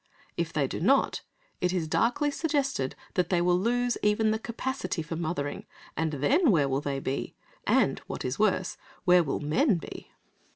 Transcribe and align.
If 0.35 0.51
they 0.51 0.65
do 0.67 0.79
not, 0.79 1.21
it 1.59 1.71
is 1.71 1.87
darkly 1.87 2.31
suggested 2.31 2.95
that 3.13 3.29
they 3.29 3.39
will 3.39 3.59
lose 3.59 3.99
even 4.01 4.31
the 4.31 4.39
capacity 4.39 5.03
for 5.03 5.15
mothering, 5.15 5.67
and 5.95 6.13
then, 6.13 6.49
where 6.49 6.67
will 6.67 6.81
they 6.81 6.99
be? 6.99 7.35
And, 7.67 7.99
what 8.07 8.25
is 8.25 8.39
worse, 8.39 8.77
where 9.05 9.23
will 9.23 9.41
men 9.41 9.75
be? 9.77 10.11